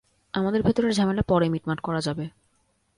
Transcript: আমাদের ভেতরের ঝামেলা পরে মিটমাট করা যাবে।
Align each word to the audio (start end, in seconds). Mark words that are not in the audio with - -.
আমাদের 0.33 0.61
ভেতরের 0.63 0.93
ঝামেলা 0.93 1.21
পরে 1.21 1.49
মিটমাট 1.49 1.79
করা 1.79 2.01
যাবে। 2.01 2.25